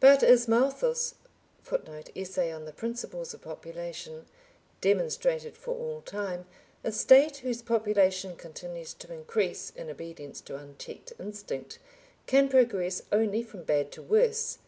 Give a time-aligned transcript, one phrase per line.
[0.00, 1.14] But as Malthus
[1.62, 4.26] [Footnote: Essay on the Principles of Population.]
[4.80, 6.46] demonstrated for all time,
[6.82, 11.78] a State whose population continues to increase in obedience to unchecked instinct,
[12.26, 14.58] can progress only from bad to worse.